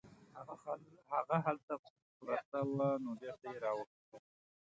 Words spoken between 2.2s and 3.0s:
پرته وه